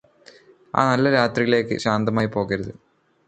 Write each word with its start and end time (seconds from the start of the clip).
ആ 0.73 0.83
നല്ല 0.89 1.11
രാത്രിയിലേക്ക് 1.11 1.75
ശാന്തമായി 1.77 2.29
പോകരുത് 2.29 2.73